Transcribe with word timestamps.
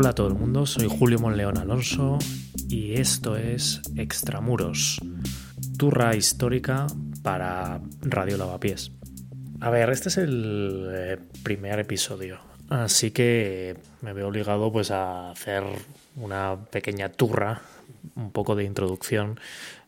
Hola 0.00 0.08
a 0.08 0.14
todo 0.14 0.28
el 0.28 0.34
mundo, 0.34 0.64
soy 0.64 0.88
Julio 0.88 1.18
Monleón 1.18 1.58
Alonso 1.58 2.18
y 2.70 2.94
esto 2.94 3.36
es 3.36 3.82
Extramuros, 3.96 4.98
turra 5.76 6.16
histórica 6.16 6.86
para 7.22 7.82
Radio 8.00 8.38
Lavapiés. 8.38 8.92
A 9.60 9.68
ver, 9.68 9.90
este 9.90 10.08
es 10.08 10.16
el 10.16 10.88
eh, 10.90 11.18
primer 11.42 11.80
episodio, 11.80 12.38
así 12.70 13.10
que 13.10 13.76
me 14.00 14.14
veo 14.14 14.28
obligado 14.28 14.72
pues 14.72 14.90
a 14.90 15.32
hacer 15.32 15.64
una 16.16 16.56
pequeña 16.70 17.10
turra, 17.10 17.60
un 18.16 18.32
poco 18.32 18.56
de 18.56 18.64
introducción 18.64 19.38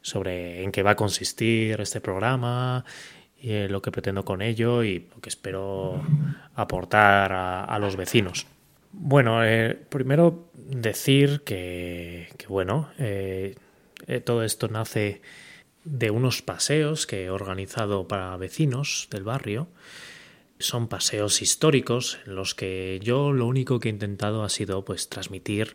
sobre 0.02 0.62
en 0.62 0.72
qué 0.72 0.82
va 0.82 0.90
a 0.90 0.96
consistir 0.96 1.80
este 1.80 2.02
programa 2.02 2.84
y 3.40 3.66
lo 3.66 3.80
que 3.80 3.90
pretendo 3.90 4.26
con 4.26 4.42
ello 4.42 4.84
y 4.84 5.08
lo 5.14 5.22
que 5.22 5.30
espero 5.30 6.02
aportar 6.54 7.32
a 7.32 7.78
los 7.78 7.96
vecinos. 7.96 8.46
Bueno, 8.92 9.42
eh, 9.44 9.74
primero 9.88 10.50
decir 10.54 11.40
que, 11.44 12.28
bueno, 12.48 12.90
eh, 12.98 13.54
eh, 14.06 14.20
todo 14.20 14.44
esto 14.44 14.68
nace 14.68 15.22
de 15.84 16.10
unos 16.10 16.42
paseos 16.42 17.06
que 17.06 17.24
he 17.24 17.30
organizado 17.30 18.06
para 18.06 18.36
vecinos 18.36 19.08
del 19.10 19.24
barrio. 19.24 19.68
Son 20.58 20.88
paseos 20.88 21.40
históricos 21.40 22.18
en 22.26 22.36
los 22.36 22.54
que 22.54 23.00
yo 23.02 23.32
lo 23.32 23.46
único 23.46 23.80
que 23.80 23.88
he 23.88 23.92
intentado 23.92 24.44
ha 24.44 24.48
sido 24.50 24.84
pues 24.84 25.08
transmitir 25.08 25.74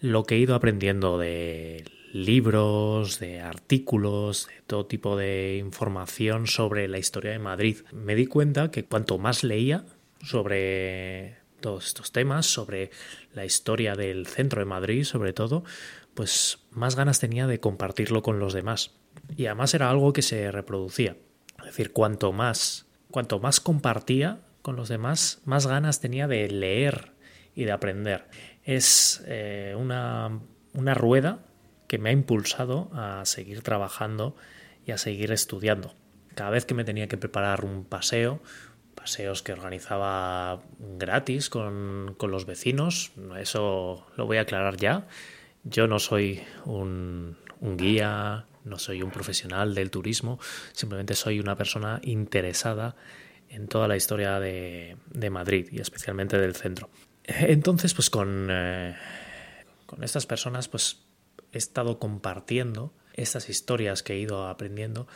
lo 0.00 0.22
que 0.22 0.36
he 0.36 0.38
ido 0.38 0.54
aprendiendo 0.54 1.18
de 1.18 1.84
libros, 2.12 3.18
de 3.18 3.40
artículos, 3.40 4.46
de 4.46 4.62
todo 4.66 4.86
tipo 4.86 5.16
de 5.16 5.56
información 5.58 6.46
sobre 6.46 6.86
la 6.86 6.98
historia 6.98 7.32
de 7.32 7.40
Madrid. 7.40 7.78
Me 7.92 8.14
di 8.14 8.26
cuenta 8.26 8.70
que 8.70 8.84
cuanto 8.84 9.18
más 9.18 9.42
leía 9.42 9.84
sobre 10.22 11.43
todos 11.64 11.86
estos 11.86 12.12
temas, 12.12 12.44
sobre 12.44 12.90
la 13.32 13.46
historia 13.46 13.94
del 13.94 14.26
centro 14.26 14.60
de 14.60 14.66
Madrid, 14.66 15.02
sobre 15.04 15.32
todo, 15.32 15.64
pues 16.12 16.58
más 16.70 16.94
ganas 16.94 17.20
tenía 17.20 17.46
de 17.46 17.58
compartirlo 17.58 18.22
con 18.22 18.38
los 18.38 18.52
demás. 18.52 18.90
Y 19.34 19.46
además 19.46 19.72
era 19.72 19.88
algo 19.88 20.12
que 20.12 20.20
se 20.20 20.52
reproducía. 20.52 21.16
Es 21.60 21.64
decir, 21.64 21.92
cuanto 21.92 22.32
más, 22.32 22.84
cuanto 23.10 23.40
más 23.40 23.60
compartía 23.60 24.40
con 24.60 24.76
los 24.76 24.90
demás, 24.90 25.40
más 25.46 25.66
ganas 25.66 26.02
tenía 26.02 26.28
de 26.28 26.50
leer 26.50 27.12
y 27.54 27.64
de 27.64 27.72
aprender. 27.72 28.28
Es 28.62 29.24
eh, 29.26 29.74
una, 29.78 30.40
una 30.74 30.92
rueda 30.92 31.46
que 31.88 31.96
me 31.96 32.10
ha 32.10 32.12
impulsado 32.12 32.90
a 32.92 33.24
seguir 33.24 33.62
trabajando 33.62 34.36
y 34.84 34.90
a 34.92 34.98
seguir 34.98 35.32
estudiando. 35.32 35.94
Cada 36.34 36.50
vez 36.50 36.66
que 36.66 36.74
me 36.74 36.84
tenía 36.84 37.08
que 37.08 37.16
preparar 37.16 37.64
un 37.64 37.86
paseo, 37.86 38.42
paseos 38.94 39.42
que 39.42 39.52
organizaba 39.52 40.62
gratis 40.78 41.50
con, 41.50 42.16
los 42.20 42.46
vecinos. 42.46 43.12
Eso 43.38 44.06
lo 44.16 44.26
voy 44.26 44.38
a 44.38 44.42
aclarar 44.42 44.76
ya. 44.76 45.06
Yo 45.62 45.86
no 45.86 45.98
soy 45.98 46.42
un, 46.64 47.36
guía, 47.60 48.46
no 48.64 48.78
soy 48.78 49.02
un 49.02 49.10
profesional 49.10 49.74
del 49.74 49.90
turismo, 49.90 50.38
simplemente 50.72 51.14
soy 51.14 51.40
una 51.40 51.56
persona 51.56 52.00
interesada 52.02 52.96
en 53.48 53.68
toda 53.68 53.88
la 53.88 53.96
historia 53.96 54.40
de, 54.40 54.96
Madrid 55.30 55.68
y 55.70 55.80
especialmente 55.80 56.38
del 56.38 56.54
centro. 56.54 56.90
Entonces, 57.24 57.94
pues 57.94 58.10
con, 58.10 58.48
eh, 58.50 58.96
con 59.86 60.04
estas 60.04 60.26
personas, 60.26 60.68
pues 60.68 61.04
he 61.52 61.58
estado 61.58 61.98
compartiendo 61.98 62.92
estas 63.14 63.48
historias 63.48 64.02
que 64.02 64.14
he 64.14 64.18
ido 64.18 64.48
aprendiendo 64.48 65.06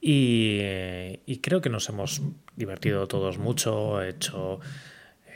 y, 0.00 1.38
creo 1.42 1.60
que 1.60 1.70
nos 1.70 1.88
hemos 1.88 2.22
divertido 2.56 3.06
todos 3.08 3.38
mucho, 3.38 4.02
he 4.02 4.10
hecho 4.10 4.60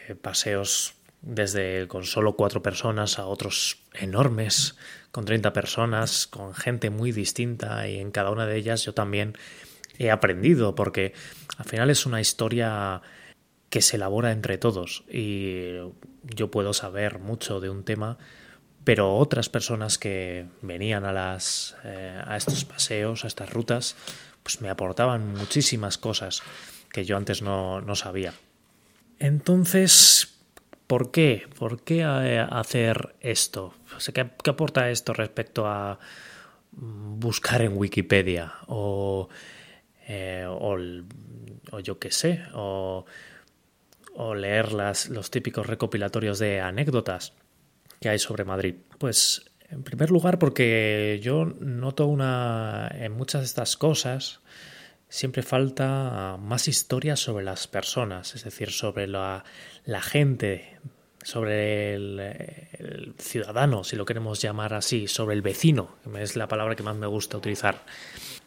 eh, 0.08 0.14
paseos 0.14 0.94
desde 1.22 1.86
con 1.88 2.04
solo 2.04 2.34
cuatro 2.34 2.62
personas 2.62 3.18
a 3.18 3.26
otros 3.26 3.82
enormes, 3.94 4.76
con 5.12 5.24
30 5.24 5.52
personas, 5.52 6.26
con 6.26 6.54
gente 6.54 6.90
muy 6.90 7.12
distinta 7.12 7.88
y 7.88 7.98
en 7.98 8.10
cada 8.10 8.30
una 8.30 8.46
de 8.46 8.56
ellas 8.56 8.84
yo 8.84 8.92
también 8.92 9.36
he 9.98 10.10
aprendido 10.10 10.74
porque 10.74 11.12
al 11.58 11.64
final 11.64 11.90
es 11.90 12.06
una 12.06 12.20
historia 12.20 13.02
que 13.70 13.82
se 13.82 13.96
elabora 13.96 14.32
entre 14.32 14.58
todos 14.58 15.04
y 15.08 15.74
yo 16.24 16.50
puedo 16.50 16.72
saber 16.72 17.18
mucho 17.18 17.60
de 17.60 17.70
un 17.70 17.84
tema 17.84 18.18
pero 18.84 19.14
otras 19.16 19.48
personas 19.48 19.96
que 19.96 20.46
venían 20.60 21.04
a 21.04 21.12
las 21.12 21.76
eh, 21.84 22.20
a 22.24 22.36
estos 22.36 22.64
paseos 22.64 23.24
a 23.24 23.28
estas 23.28 23.50
rutas 23.50 23.96
pues 24.42 24.60
me 24.60 24.69
aportaban 24.69 25.34
muchísimas 25.34 25.98
cosas 25.98 26.42
que 26.92 27.04
yo 27.04 27.16
antes 27.16 27.42
no, 27.42 27.94
sabía. 27.94 28.34
Entonces, 29.19 30.34
¿por 30.86 31.10
qué? 31.10 31.48
¿Por 31.58 31.82
qué 31.82 32.00
eh, 32.00 32.38
hacer 32.38 33.14
esto? 33.20 33.75
¿qué, 34.12 34.50
aporta 34.50 34.91
esto 34.91 35.12
respecto 35.12 35.66
a 35.66 35.98
buscar 36.72 37.62
en 37.62 37.76
Wikipedia? 37.76 38.54
O, 38.66 39.28
eh, 40.08 40.44
o, 40.48 40.76
yo 41.80 41.98
qué 41.98 42.10
sé, 42.10 42.42
o, 42.53 43.06
o 44.14 44.34
leer 44.34 44.72
las, 44.72 45.09
los 45.09 45.30
típicos 45.30 45.66
recopilatorios 45.66 46.38
de 46.38 46.60
anécdotas 46.60 47.32
que 48.00 48.09
hay 48.09 48.19
sobre 48.19 48.44
Madrid. 48.44 48.74
Pues 48.98 49.51
en 49.72 49.83
primer 49.83 50.10
lugar, 50.10 50.38
porque 50.38 51.19
yo 51.22 51.47
noto 51.60 52.06
una. 52.06 52.91
en 52.94 53.12
muchas 53.12 53.41
de 53.41 53.47
estas 53.47 53.77
cosas 53.77 54.41
siempre 55.09 55.43
falta 55.43 56.37
más 56.38 56.69
historia 56.69 57.16
sobre 57.16 57.44
las 57.44 57.66
personas, 57.66 58.34
es 58.34 58.45
decir, 58.45 58.71
sobre 58.71 59.07
la, 59.07 59.45
gente, 60.01 60.78
sobre 61.22 61.95
el, 61.95 63.15
ciudadano, 63.19 63.84
si 63.84 63.97
lo 63.97 64.04
queremos 64.04 64.41
llamar 64.41 64.74
así, 64.74 65.09
sobre 65.09 65.34
el 65.34 65.42
vecino, 65.42 65.97
que 66.03 66.22
es 66.22 66.36
la 66.36 66.48
palabra 66.48 66.77
que 66.77 66.83
más 66.83 66.97
me 66.97 67.07
gusta 67.07 67.36
utilizar, 67.36 67.83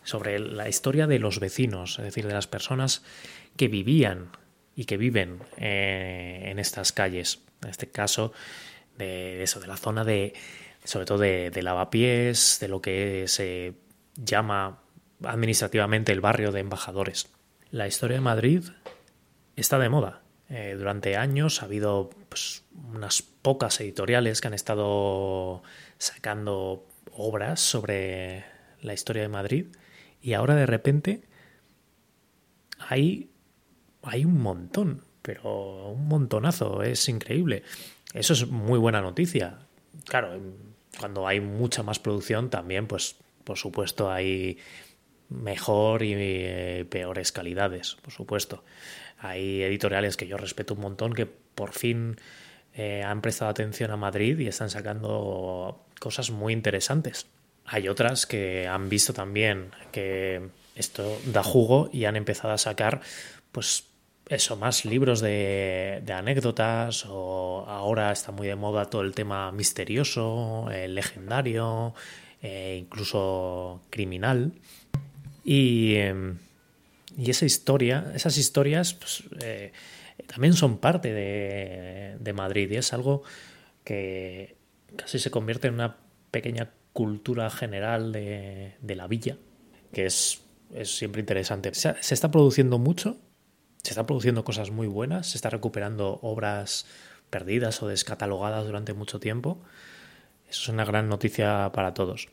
sobre 0.03 0.39
la 0.39 0.69
historia 0.69 1.05
de 1.05 1.19
los 1.19 1.39
vecinos, 1.39 1.99
es 1.99 2.05
decir, 2.05 2.25
de 2.25 2.33
las 2.33 2.47
personas 2.47 3.03
que 3.57 3.67
vivían 3.67 4.29
y 4.75 4.85
que 4.85 4.97
viven 4.97 5.39
eh, 5.57 6.45
en 6.45 6.59
estas 6.59 6.91
calles. 6.91 7.41
En 7.63 7.69
este 7.69 7.89
caso, 7.89 8.33
de 8.97 9.43
eso, 9.43 9.59
de 9.59 9.67
la 9.67 9.77
zona 9.77 10.03
de 10.03 10.33
sobre 10.85 11.05
todo 11.05 11.17
de, 11.17 11.61
lavapiés, 11.61 12.57
de 12.61 12.67
lo 12.67 12.81
que 12.81 13.25
se 13.27 13.73
llama 14.15 14.79
administrativamente 15.23 16.11
el 16.11 16.21
barrio 16.21 16.51
de 16.51 16.61
embajadores. 16.61 17.29
La 17.71 17.87
historia 17.87 18.15
de 18.15 18.21
Madrid 18.21 18.63
está 19.55 19.77
de 19.79 19.89
moda. 19.89 20.21
Eh, 20.49 20.75
durante 20.77 21.17
años 21.17 21.61
ha 21.61 21.65
habido 21.65 22.11
pues, 22.29 22.63
unas 22.93 23.21
pocas 23.21 23.79
editoriales 23.81 24.41
que 24.41 24.47
han 24.47 24.53
estado 24.53 25.63
sacando 25.97 26.87
obras 27.11 27.59
sobre 27.59 28.45
la 28.81 28.93
historia 28.93 29.23
de 29.23 29.29
Madrid 29.29 29.65
y 30.21 30.33
ahora 30.33 30.55
de 30.55 30.65
repente 30.65 31.23
hay 32.77 33.31
hay 34.05 34.23
un 34.23 34.39
montón, 34.41 35.01
pero 35.21 35.89
un 35.89 36.07
montonazo, 36.07 36.83
es 36.83 37.09
increíble. 37.09 37.63
Eso 38.13 38.33
es 38.33 38.47
muy 38.47 38.79
buena 38.79 39.01
noticia. 39.01 39.59
Claro, 40.05 40.39
cuando 40.99 41.27
hay 41.27 41.39
mucha 41.39 41.83
más 41.83 41.99
producción 41.99 42.49
también, 42.49 42.87
pues 42.87 43.15
por 43.43 43.57
supuesto 43.57 44.11
hay 44.11 44.57
mejor 45.29 46.03
y 46.03 46.13
eh, 46.15 46.85
peores 46.89 47.31
calidades, 47.31 47.95
por 48.01 48.13
supuesto. 48.13 48.63
Hay 49.19 49.63
editoriales 49.63 50.17
que 50.17 50.27
yo 50.27 50.37
respeto 50.37 50.73
un 50.73 50.81
montón 50.81 51.13
que 51.13 51.25
por 51.25 51.71
fin 51.71 52.17
eh, 52.73 53.03
han 53.03 53.21
prestado 53.21 53.51
atención 53.51 53.91
a 53.91 53.97
Madrid 53.97 54.37
y 54.39 54.47
están 54.47 54.69
sacando 54.69 55.85
cosas 55.99 56.31
muy 56.31 56.53
interesantes. 56.53 57.27
Hay 57.65 57.87
otras 57.87 58.25
que 58.25 58.67
han 58.67 58.89
visto 58.89 59.13
también 59.13 59.71
que 59.91 60.49
esto 60.75 61.17
da 61.25 61.41
jugo 61.41 61.89
y 61.91 62.05
han 62.05 62.15
empezado 62.15 62.53
a 62.53 62.57
sacar, 62.57 63.01
pues, 63.51 63.85
eso, 64.27 64.55
más 64.55 64.85
libros 64.85 65.21
de, 65.21 66.03
anécdotas 66.13 67.05
o 67.07 67.65
ahora 67.67 68.11
está 68.11 68.31
muy 68.31 68.47
de 68.47 68.55
moda 68.55 68.85
todo 68.85 69.01
el 69.01 69.13
tema 69.13 69.51
misterioso, 69.51 70.67
legendario, 70.87 71.93
eh, 72.41 72.77
incluso 72.79 73.81
criminal. 73.89 74.53
Y, 75.43 75.95
em, 75.95 76.37
y, 77.17 77.29
esa 77.29 77.45
historia, 77.45 78.11
esas 78.15 78.37
historias, 78.37 78.93
pues, 78.93 79.23
eh, 79.41 79.71
también 80.27 80.53
son 80.53 80.77
parte 80.79 81.13
de, 81.13 82.17
de 82.19 82.33
Madrid 82.33 82.71
y 82.71 82.77
es 82.77 82.93
algo 82.93 83.23
que 83.83 84.55
casi 84.95 85.19
se 85.19 85.31
convierte 85.31 85.67
en 85.67 85.75
una 85.75 85.97
pequeña 86.31 86.71
cultura 86.93 87.49
general 87.49 88.11
de, 88.11 88.75
de 88.81 88.95
la 88.95 89.07
villa, 89.07 89.37
que 89.91 90.05
es, 90.05 90.41
es 90.73 90.95
siempre 90.95 91.19
interesante. 91.19 91.73
Se, 91.73 91.95
está 92.13 92.31
produciendo 92.31 92.79
mucho, 92.79 93.17
se 93.85 93.91
está 93.91 94.07
produciendo 94.07 94.43
cosas 94.43 94.71
muy 94.71 94.87
buenas, 94.87 95.27
se 95.27 95.37
está 95.37 95.51
recuperando 95.51 96.17
obras 96.23 96.87
perdidas 97.29 97.83
o 97.83 97.87
descatalogadas 97.87 98.65
durante 98.65 98.95
mucho 98.95 99.19
tiempo. 99.19 99.59
Eso 100.49 100.63
es 100.63 100.69
una 100.69 100.85
gran 100.85 101.07
noticia 101.07 101.71
para 101.71 101.93
todos. 101.93 102.27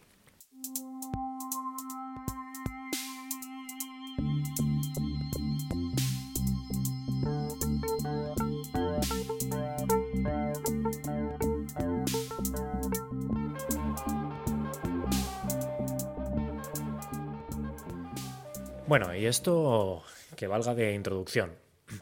Bueno, 18.89 19.15
y 19.15 19.27
esto 19.27 20.03
que 20.43 20.49
valga 20.49 20.75
de 20.75 20.93
introducción. 20.93 21.55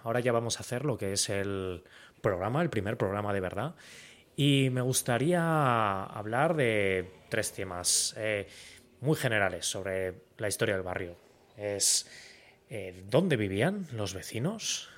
Ahora 0.02 0.20
ya 0.20 0.32
vamos 0.32 0.56
a 0.56 0.60
hacer 0.60 0.86
lo 0.86 0.96
que 0.96 1.12
es 1.12 1.28
el 1.28 1.84
programa, 2.22 2.62
el 2.62 2.70
primer 2.70 2.96
programa 2.96 3.34
de 3.34 3.40
verdad. 3.40 3.74
Y 4.34 4.70
me 4.70 4.80
gustaría 4.80 6.04
hablar 6.04 6.56
de 6.56 7.12
tres 7.28 7.52
temas 7.52 8.14
eh, 8.16 8.48
muy 9.02 9.14
generales 9.16 9.66
sobre 9.66 10.22
la 10.38 10.48
historia 10.48 10.74
del 10.74 10.84
barrio. 10.84 11.18
Es 11.54 12.08
eh, 12.70 13.04
dónde 13.10 13.36
vivían 13.36 13.86
los 13.92 14.14
vecinos, 14.14 14.88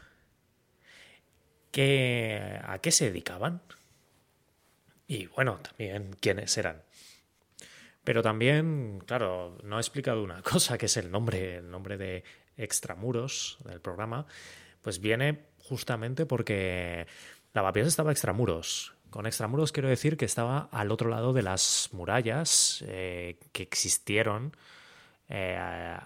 qué, 1.72 2.60
a 2.62 2.78
qué 2.78 2.92
se 2.92 3.06
dedicaban 3.06 3.60
y 5.08 5.26
bueno, 5.26 5.58
también 5.58 6.14
quiénes 6.20 6.56
eran. 6.56 6.80
Pero 8.04 8.22
también, 8.22 9.02
claro, 9.04 9.58
no 9.64 9.78
he 9.78 9.80
explicado 9.80 10.22
una 10.22 10.42
cosa, 10.44 10.78
que 10.78 10.86
es 10.86 10.96
el 10.96 11.10
nombre, 11.10 11.56
el 11.56 11.68
nombre 11.68 11.96
de 11.96 12.22
Extramuros 12.62 13.58
del 13.64 13.80
programa, 13.80 14.26
pues 14.82 15.00
viene 15.00 15.46
justamente 15.58 16.26
porque 16.26 17.06
Lavapiés 17.54 17.86
estaba 17.86 18.12
extramuros. 18.12 18.94
Con 19.10 19.26
extramuros 19.26 19.72
quiero 19.72 19.88
decir 19.88 20.16
que 20.16 20.24
estaba 20.24 20.68
al 20.72 20.90
otro 20.90 21.10
lado 21.10 21.32
de 21.32 21.42
las 21.42 21.90
murallas 21.92 22.82
eh, 22.88 23.38
que 23.52 23.62
existieron 23.62 24.56
eh, 25.28 25.56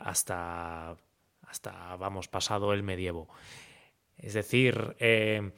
hasta, 0.00 0.96
hasta, 1.42 1.96
vamos, 1.96 2.28
pasado 2.28 2.72
el 2.72 2.82
medievo. 2.82 3.28
Es 4.18 4.34
decir, 4.34 4.96
eh, 4.98 5.52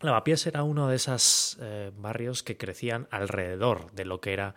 Lavapiés 0.00 0.46
era 0.46 0.62
uno 0.62 0.88
de 0.88 0.96
esos 0.96 1.58
barrios 1.96 2.42
que 2.42 2.56
crecían 2.56 3.08
alrededor 3.10 3.90
de 3.92 4.04
lo 4.04 4.20
que 4.20 4.32
era 4.32 4.54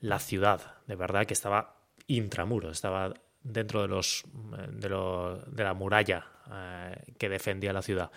la 0.00 0.18
ciudad, 0.18 0.76
de 0.86 0.94
verdad 0.94 1.26
que 1.26 1.34
estaba 1.34 1.76
intramuro, 2.06 2.70
estaba 2.70 3.14
dentro 3.42 3.82
de 3.82 3.88
los 3.88 4.24
de, 4.70 4.88
lo, 4.88 5.36
de 5.46 5.64
la 5.64 5.74
muralla 5.74 6.26
eh, 6.52 7.14
que 7.18 7.28
defendía 7.28 7.72
la 7.72 7.82
ciudad. 7.82 8.10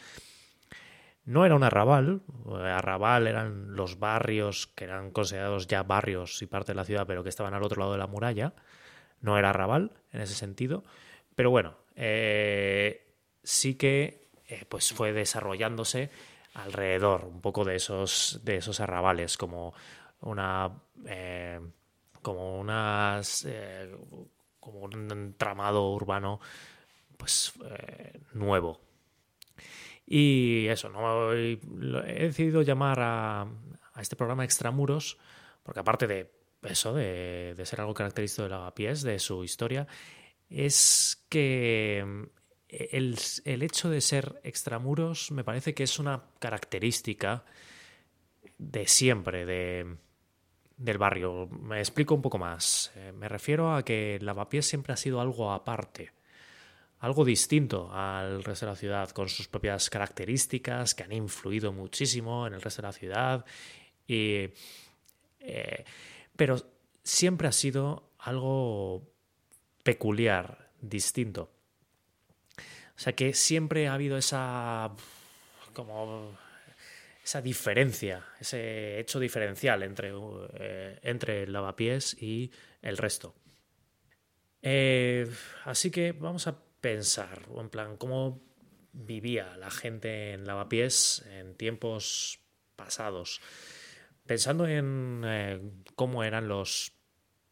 No 1.23 1.45
era 1.45 1.55
un 1.55 1.63
arrabal, 1.63 2.21
arrabal 2.49 3.27
eran 3.27 3.75
los 3.75 3.99
barrios 3.99 4.67
que 4.67 4.85
eran 4.85 5.11
considerados 5.11 5.67
ya 5.67 5.83
barrios 5.83 6.41
y 6.41 6.47
parte 6.47 6.71
de 6.71 6.75
la 6.75 6.83
ciudad, 6.83 7.05
pero 7.05 7.23
que 7.23 7.29
estaban 7.29 7.53
al 7.53 7.63
otro 7.63 7.79
lado 7.79 7.91
de 7.91 7.99
la 7.99 8.07
muralla. 8.07 8.53
No 9.21 9.37
era 9.37 9.51
arrabal 9.51 9.91
en 10.11 10.21
ese 10.21 10.33
sentido, 10.33 10.83
pero 11.35 11.51
bueno, 11.51 11.75
eh, 11.95 13.05
sí 13.43 13.75
que 13.75 14.27
eh, 14.47 14.65
pues 14.67 14.91
fue 14.93 15.13
desarrollándose 15.13 16.09
alrededor 16.53 17.25
un 17.25 17.41
poco 17.41 17.63
de 17.63 17.75
esos 17.75 18.41
de 18.43 18.57
esos 18.57 18.79
arrabales 18.79 19.37
como 19.37 19.73
una 20.19 20.71
eh, 21.05 21.59
como 22.21 22.59
unas 22.59 23.45
eh, 23.45 23.95
como 24.61 24.79
un 24.79 25.11
entramado 25.11 25.91
urbano 25.91 26.39
pues 27.17 27.51
eh, 27.65 28.21
nuevo. 28.31 28.79
Y 30.05 30.67
eso 30.67 30.89
no 30.89 31.33
he 31.33 31.57
decidido 32.27 32.61
llamar 32.61 32.99
a, 33.01 33.47
este 33.99 34.15
programa 34.15 34.45
extramuros 34.45 35.17
porque 35.63 35.81
aparte 35.81 36.07
de 36.07 36.31
eso 36.63 36.93
de, 36.93 37.61
ser 37.65 37.81
algo 37.81 37.93
característico 37.93 38.43
de 38.43 38.49
Lavapiés 38.49 39.01
de 39.01 39.19
su 39.19 39.43
historia 39.43 39.87
es 40.49 41.25
que 41.29 41.99
el, 42.69 43.17
el 43.45 43.63
hecho 43.63 43.89
de 43.89 44.01
ser 44.01 44.39
extramuros 44.43 45.31
me 45.31 45.43
parece 45.43 45.73
que 45.73 45.83
es 45.83 45.99
una 45.99 46.23
característica 46.39 47.43
de 48.57 48.87
siempre 48.87 49.45
de 49.45 49.97
del 50.81 50.97
barrio. 50.97 51.47
Me 51.47 51.79
explico 51.79 52.15
un 52.15 52.21
poco 52.21 52.37
más. 52.37 52.91
Eh, 52.95 53.11
me 53.11 53.29
refiero 53.29 53.73
a 53.73 53.83
que 53.83 54.17
Lavapiés 54.21 54.65
siempre 54.65 54.93
ha 54.93 54.97
sido 54.97 55.21
algo 55.21 55.51
aparte, 55.51 56.11
algo 56.99 57.23
distinto 57.23 57.91
al 57.93 58.43
resto 58.43 58.65
de 58.65 58.71
la 58.71 58.75
ciudad, 58.75 59.09
con 59.11 59.29
sus 59.29 59.47
propias 59.47 59.89
características 59.89 60.95
que 60.95 61.03
han 61.03 61.11
influido 61.11 61.71
muchísimo 61.71 62.47
en 62.47 62.53
el 62.53 62.61
resto 62.61 62.81
de 62.81 62.87
la 62.87 62.93
ciudad. 62.93 63.45
Y, 64.07 64.49
eh, 65.39 65.85
pero 66.35 66.57
siempre 67.03 67.47
ha 67.47 67.51
sido 67.51 68.11
algo 68.19 69.03
peculiar, 69.83 70.71
distinto. 70.81 71.51
O 72.57 73.03
sea 73.03 73.13
que 73.13 73.33
siempre 73.33 73.87
ha 73.87 73.93
habido 73.93 74.17
esa 74.17 74.91
como 75.73 76.37
esa 77.31 77.41
diferencia, 77.41 78.25
ese 78.41 78.99
hecho 78.99 79.17
diferencial 79.17 79.83
entre, 79.83 80.11
eh, 80.55 80.99
entre 81.01 81.43
el 81.43 81.53
lavapiés 81.53 82.21
y 82.21 82.51
el 82.81 82.97
resto. 82.97 83.33
Eh, 84.61 85.31
así 85.63 85.91
que 85.91 86.11
vamos 86.11 86.47
a 86.47 86.61
pensar, 86.81 87.43
en 87.57 87.69
plan, 87.69 87.95
cómo 87.95 88.41
vivía 88.91 89.55
la 89.55 89.71
gente 89.71 90.33
en 90.33 90.45
lavapiés 90.45 91.25
en 91.31 91.55
tiempos 91.55 92.41
pasados. 92.75 93.39
Pensando 94.25 94.67
en 94.67 95.21
eh, 95.25 95.61
cómo 95.95 96.25
eran 96.25 96.49
los, 96.49 96.91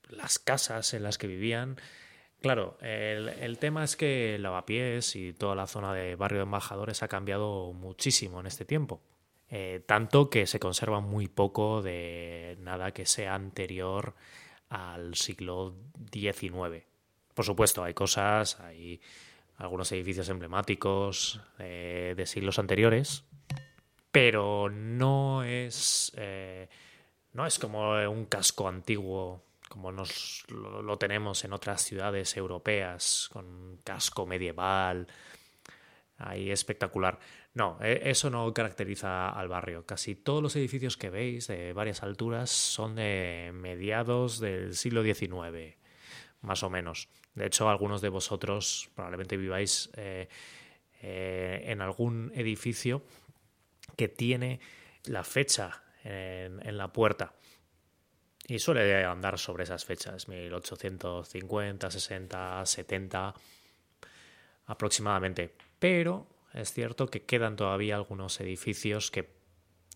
las 0.10 0.40
casas 0.40 0.94
en 0.94 1.04
las 1.04 1.18
que 1.18 1.28
vivían. 1.28 1.78
Claro, 2.42 2.78
el, 2.82 3.30
el 3.30 3.58
tema 3.60 3.86
es 3.86 3.96
que 3.96 4.38
Lavapiés 4.40 5.16
y 5.16 5.32
toda 5.32 5.56
la 5.56 5.68
zona 5.68 5.94
de 5.94 6.16
barrio 6.16 6.40
de 6.40 6.44
embajadores 6.44 7.02
ha 7.02 7.08
cambiado 7.08 7.72
muchísimo 7.72 8.42
en 8.42 8.48
este 8.48 8.66
tiempo. 8.66 9.02
Eh, 9.52 9.82
tanto 9.86 10.30
que 10.30 10.46
se 10.46 10.60
conserva 10.60 11.00
muy 11.00 11.28
poco 11.28 11.82
de 11.82 12.58
nada 12.60 12.92
que 12.92 13.06
sea 13.06 13.34
anterior 13.34 14.14
al 14.70 15.16
siglo 15.16 15.76
XIX. 16.12 16.86
Por 17.34 17.46
supuesto, 17.46 17.84
hay 17.84 17.96
cosas, 17.96 18.60
hay 18.60 19.02
algunos 19.58 19.92
edificios 19.92 20.30
emblemáticos 20.30 21.42
eh, 21.58 22.14
de 22.16 22.26
siglos 22.28 22.60
anteriores, 22.60 23.24
pero 24.12 24.70
no 24.70 25.44
es, 25.44 26.12
eh, 26.16 26.70
no 27.34 27.48
es 27.48 27.58
como 27.58 27.94
un 28.08 28.26
casco 28.26 28.68
antiguo 28.68 29.44
como 29.68 29.92
nos 29.92 30.46
lo, 30.50 30.82
lo, 30.82 30.98
tenemos 30.98 31.44
en 31.44 31.54
otras 31.54 31.84
ciudades 31.84 32.36
europeas, 32.36 33.30
con 33.32 33.78
casco 33.84 34.26
medieval, 34.26 35.08
ahí 36.18 36.52
espectacular. 36.52 37.20
No, 37.54 37.78
e, 37.82 38.10
eso 38.10 38.30
no 38.30 38.54
caracteriza 38.54 39.30
al 39.30 39.48
barrio. 39.48 39.86
Casi 39.86 40.16
todos 40.16 40.42
los 40.42 40.56
edificios 40.56 40.98
que 40.98 41.10
veis 41.10 41.48
de 41.48 41.74
varias 41.74 42.04
alturas 42.04 42.50
son 42.50 42.96
de 42.96 43.52
mediados 43.54 44.40
del 44.40 44.76
siglo 44.76 45.04
XIX, 45.04 45.76
más 46.42 46.64
o 46.64 46.70
menos. 46.70 47.10
De 47.36 47.48
hecho, 47.48 47.70
algunos 47.70 48.02
de 48.02 48.10
vosotros 48.10 48.90
probablemente 48.96 49.38
viváis 49.38 49.90
eh, 49.96 50.28
en 51.02 51.82
algún 51.82 52.32
edificio 52.36 53.04
que 53.96 54.08
tiene 54.08 54.60
la 55.06 55.24
fecha 55.24 55.84
en, 56.04 56.66
en 56.66 56.78
la 56.78 56.92
puerta. 56.92 57.34
Y 58.48 58.60
suele 58.60 59.06
andar 59.06 59.38
sobre 59.38 59.64
esas 59.64 59.86
fechas, 59.86 60.28
1850, 60.28 61.92
60, 61.92 62.66
70 62.66 63.34
aproximadamente. 64.66 65.54
Pero 65.78 66.28
es 66.54 66.74
cierto 66.74 67.08
que 67.08 67.24
quedan 67.24 67.56
todavía 67.56 67.96
algunos 67.96 68.40
edificios 68.40 69.12
que 69.12 69.40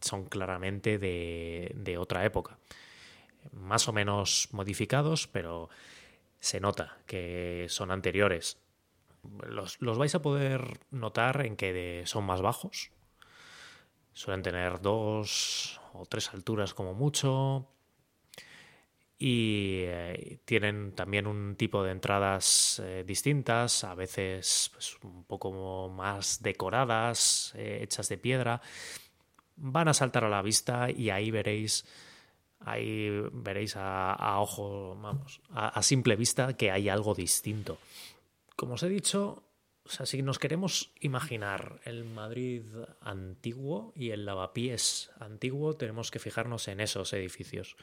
son 0.02 0.26
claramente 0.26 0.98
de, 0.98 1.98
otra 1.98 2.26
época. 2.26 2.58
Más 3.52 3.88
o 3.88 3.94
menos 3.94 4.50
modificados, 4.52 5.28
pero 5.28 5.70
se 6.40 6.60
nota 6.60 6.98
que 7.06 7.68
son 7.70 7.92
anteriores. 7.92 8.58
Los, 9.48 9.80
vais 9.80 10.16
a 10.16 10.22
poder 10.22 10.80
notar 10.92 11.46
en 11.46 11.56
que 11.56 12.04
son 12.06 12.26
más 12.26 12.42
bajos. 12.42 12.92
Suelen 14.14 14.44
tener 14.44 14.82
dos 14.82 15.80
o 15.94 16.06
tres 16.06 16.34
alturas 16.34 16.74
como 16.74 16.94
mucho 16.94 17.68
y 19.26 19.84
eh, 19.86 20.40
tienen 20.44 20.92
también 20.92 21.28
un 21.28 21.56
tipo 21.56 21.82
de 21.82 21.92
entradas 21.92 22.82
eh, 22.84 23.06
distintas, 23.08 23.86
a 23.86 23.96
veces 23.96 24.70
pues, 24.74 24.98
un 25.02 25.24
poco 25.24 25.88
más 25.88 26.44
decoradas, 26.44 27.54
eh, 27.56 27.80
hechas 27.82 28.10
de 28.10 28.18
piedra. 28.18 28.62
Van 29.56 29.88
a 29.88 29.94
saltar 29.94 30.26
a 30.26 30.30
la 30.30 30.42
vista 30.42 30.92
y 30.92 31.10
ahí 31.10 31.32
veréis, 31.32 31.86
ahí 32.60 33.10
veréis 33.32 33.76
a, 33.78 34.42
ojo, 34.42 34.98
vamos, 35.02 35.40
a, 35.52 35.82
simple 35.84 36.18
vista 36.18 36.58
que 36.58 36.70
hay 36.70 36.90
algo 36.90 37.16
distinto. 37.16 37.78
Como 38.58 38.74
os 38.74 38.84
he 38.84 38.90
dicho, 38.90 39.44
si 39.86 40.22
nos 40.22 40.38
queremos 40.38 40.92
imaginar 41.00 41.80
el 41.86 42.04
Madrid 42.04 42.64
antiguo 43.00 43.94
y 43.96 44.10
el 44.10 44.26
lavapiés 44.26 45.12
antiguo, 45.18 45.78
tenemos 45.78 46.12
que 46.12 46.20
fijarnos 46.20 46.68
en 46.68 46.82
esos 46.82 47.14
edificios 47.14 47.78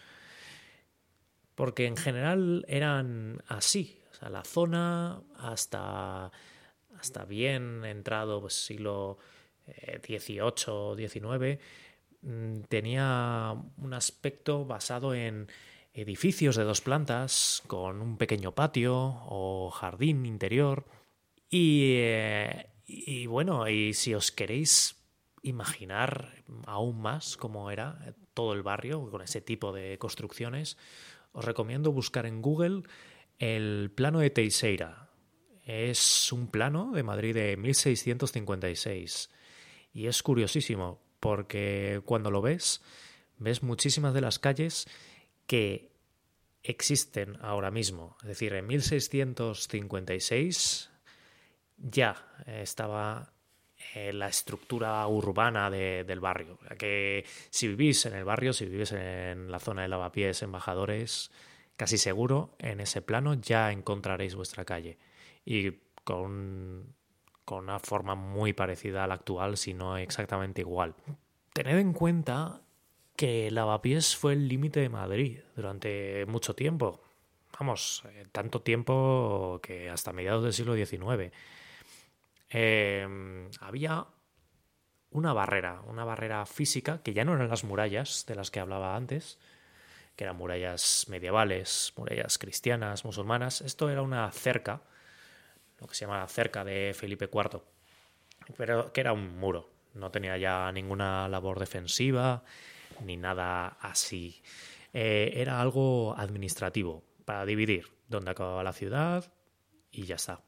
porque 1.60 1.84
en 1.84 1.98
general 1.98 2.64
eran 2.68 3.42
así. 3.46 4.00
O 4.12 4.14
sea, 4.14 4.30
la 4.30 4.44
zona 4.44 5.20
hasta, 5.36 6.32
hasta 6.98 7.24
bien 7.26 7.84
entrado 7.84 8.40
pues, 8.40 8.54
siglo 8.54 9.18
XVIII, 9.66 10.94
eh, 10.96 11.58
XIX, 12.22 12.66
tenía 12.66 13.54
un 13.76 13.92
aspecto 13.92 14.64
basado 14.64 15.12
en 15.12 15.48
edificios 15.92 16.56
de 16.56 16.64
dos 16.64 16.80
plantas 16.80 17.62
con 17.66 18.00
un 18.00 18.16
pequeño 18.16 18.54
patio 18.54 19.20
o 19.26 19.70
jardín 19.70 20.24
interior. 20.24 20.86
Y, 21.50 21.96
eh, 21.96 22.70
y 22.86 23.26
bueno, 23.26 23.68
y 23.68 23.92
si 23.92 24.14
os 24.14 24.32
queréis 24.32 24.96
imaginar 25.42 26.42
aún 26.66 27.02
más 27.02 27.36
cómo 27.36 27.70
era 27.70 28.14
todo 28.32 28.54
el 28.54 28.62
barrio 28.62 29.10
con 29.10 29.20
ese 29.20 29.42
tipo 29.42 29.72
de 29.72 29.98
construcciones, 29.98 30.78
os 31.32 31.44
recomiendo 31.44 31.92
buscar 31.92 32.26
en 32.26 32.42
Google 32.42 32.82
el 33.38 33.92
plano 33.94 34.18
de 34.20 34.30
Teixeira. 34.30 35.10
Es 35.64 36.32
un 36.32 36.50
plano 36.50 36.92
de 36.92 37.02
Madrid 37.02 37.34
de 37.34 37.56
1656 37.56 39.30
y 39.92 40.06
es 40.06 40.22
curiosísimo 40.22 41.02
porque 41.20 42.02
cuando 42.04 42.30
lo 42.30 42.42
ves, 42.42 42.82
ves 43.38 43.62
muchísimas 43.62 44.12
de 44.14 44.20
las 44.20 44.38
calles 44.38 44.86
que 45.46 45.90
existen 46.62 47.38
ahora 47.40 47.70
mismo. 47.70 48.18
Es 48.22 48.28
decir, 48.28 48.52
en 48.54 48.66
1656 48.66 50.90
ya 51.76 52.16
estaba 52.46 53.32
eh, 53.94 54.12
la 54.12 54.28
estructura 54.28 55.06
urbana 55.06 55.70
del 55.70 56.20
barrio. 56.20 56.58
Que 56.78 57.24
si 57.50 57.68
vivís 57.68 58.06
en 58.06 58.14
el 58.14 58.24
barrio, 58.24 58.52
si 58.52 58.66
vivís 58.66 58.92
en 58.92 59.50
la 59.50 59.58
zona 59.58 59.82
de 59.82 59.88
lavapiés, 59.88 60.42
embajadores, 60.42 61.30
casi 61.76 61.98
seguro 61.98 62.54
en 62.58 62.80
ese 62.80 63.02
plano 63.02 63.34
ya 63.34 63.72
encontraréis 63.72 64.34
vuestra 64.34 64.64
calle. 64.64 64.98
Y 65.44 65.72
con, 66.04 66.94
con 67.44 67.64
una 67.64 67.78
forma 67.78 68.14
muy 68.14 68.52
parecida 68.52 69.04
a 69.04 69.06
la 69.06 69.14
actual, 69.14 69.56
si 69.56 69.74
no 69.74 69.96
exactamente 69.96 70.60
igual. 70.60 70.94
Tened 71.52 71.78
en 71.78 71.92
cuenta 71.92 72.60
que 73.16 73.50
Lavapiés 73.50 74.16
fue 74.16 74.34
el 74.34 74.48
límite 74.48 74.80
de 74.80 74.88
Madrid 74.88 75.40
durante 75.56 76.24
mucho 76.26 76.54
tiempo. 76.54 77.02
Vamos, 77.58 78.02
eh, 78.06 78.24
tanto 78.32 78.62
tiempo 78.62 79.60
que 79.62 79.90
hasta 79.90 80.12
mediados 80.12 80.42
del 80.44 80.52
siglo 80.52 80.74
XIX. 80.74 81.32
Em, 82.50 83.48
había 83.60 84.06
una 85.10 85.32
barrera, 85.32 85.82
una 85.86 86.04
barrera 86.04 86.44
física 86.46 87.02
que 87.02 87.14
ya 87.14 87.24
no 87.24 87.34
eran 87.34 87.48
las 87.48 87.64
murallas 87.64 88.26
de 88.26 88.34
las 88.34 88.50
que 88.50 88.60
hablaba 88.60 88.96
antes, 88.96 89.38
que 90.16 90.24
eran 90.24 90.36
murallas 90.36 91.06
medievales, 91.08 91.92
murallas 91.96 92.38
cristianas, 92.38 93.04
musulmanas. 93.04 93.60
Esto 93.60 93.88
era 93.88 94.02
una 94.02 94.30
cerca, 94.32 94.82
lo 95.78 95.86
que 95.86 95.94
se 95.94 96.04
llama 96.04 96.18
la 96.18 96.28
cerca 96.28 96.64
de 96.64 96.92
Felipe 96.94 97.30
IV, 97.32 97.62
pero 98.56 98.92
que 98.92 99.00
era 99.00 99.12
un 99.12 99.38
muro, 99.38 99.70
no 99.94 100.10
tenía 100.10 100.36
ya 100.36 100.70
ninguna 100.72 101.28
labor 101.28 101.58
defensiva 101.58 102.44
ni 103.04 103.16
nada 103.16 103.78
así. 103.80 104.42
Eh, 104.92 105.32
era 105.36 105.60
algo 105.60 106.14
administrativo 106.18 107.04
para 107.24 107.46
dividir 107.46 107.86
dónde 108.08 108.32
acababa 108.32 108.64
la 108.64 108.72
ciudad 108.72 109.32
y 109.90 110.04
ya 110.04 110.16
está. 110.16 110.42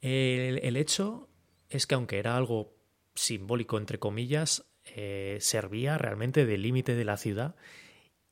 El, 0.00 0.58
el 0.62 0.76
hecho 0.76 1.28
es 1.70 1.86
que 1.86 1.94
aunque 1.94 2.18
era 2.18 2.36
algo 2.36 2.74
simbólico, 3.14 3.78
entre 3.78 3.98
comillas, 3.98 4.64
eh, 4.84 5.38
servía 5.40 5.98
realmente 5.98 6.46
de 6.46 6.58
límite 6.58 6.94
de 6.94 7.04
la 7.04 7.16
ciudad 7.16 7.56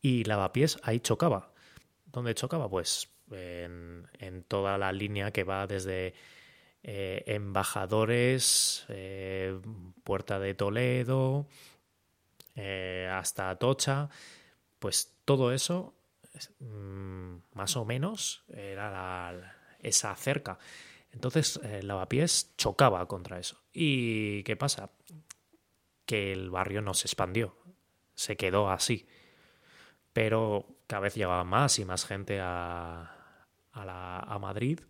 y 0.01 0.25
Lavapiés 0.25 0.79
ahí 0.83 1.01
chocaba. 1.01 1.53
¿Dónde 2.07 2.35
chocaba? 2.35 2.69
Pues 2.69 3.11
en, 3.31 4.45
toda 4.47 4.79
la 4.79 4.93
línea 4.93 5.33
que 5.33 5.43
va 5.43 5.67
desde 5.67 6.15
eh, 6.83 7.25
Embajadores, 7.27 8.85
eh, 8.89 9.59
Puerta 10.05 10.39
de 10.39 10.55
Toledo, 10.55 11.49
hasta 13.11 13.51
Atocha, 13.51 14.11
pues 14.79 15.17
todo 15.25 15.53
eso, 15.53 15.95
mm, 16.61 17.37
más 17.55 17.77
o 17.77 17.85
menos, 17.85 18.45
era 18.49 19.57
esa 19.81 20.15
cerca. 20.15 20.59
Entonces 21.15 21.61
el 21.63 21.71
eh, 21.71 21.83
Lavapiés 21.83 22.55
chocaba 22.59 23.07
contra 23.07 23.39
eso. 23.39 23.63
¿Y 23.73 24.43
qué 24.43 24.57
pasa? 24.57 24.91
Que 26.05 26.33
el 26.33 26.51
barrio 26.51 26.83
no 26.83 26.93
se 26.93 27.07
expandió, 27.07 27.57
se 28.15 28.37
quedó 28.37 28.69
así. 28.69 29.07
Pero 30.13 30.67
cada 30.87 31.01
vez 31.01 31.15
llegaba 31.15 31.45
más 31.45 31.79
y 31.79 31.85
más 31.85 32.05
gente 32.05 32.41
a, 32.41 33.47
a, 33.73 34.39
Madrid. 34.41 34.81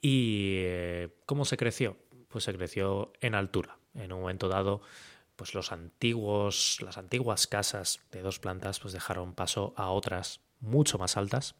¿Y 0.00 0.56
eh, 0.58 1.14
cómo 1.26 1.44
se 1.44 1.56
creció? 1.56 1.96
Pues 2.28 2.44
se 2.44 2.54
creció 2.54 3.12
en 3.20 3.34
altura. 3.34 3.78
En 3.94 4.12
un 4.12 4.20
momento 4.20 4.48
dado, 4.48 4.82
pues 5.36 5.54
los 5.54 5.72
antiguos, 5.72 6.78
las 6.82 6.98
antiguas 6.98 7.46
casas 7.46 8.00
de 8.10 8.22
dos 8.22 8.38
plantas 8.38 8.80
pues 8.80 8.92
dejaron 8.92 9.34
paso 9.34 9.74
a 9.76 9.90
otras 9.90 10.40
mucho 10.60 10.98
más 10.98 11.16
altas, 11.16 11.54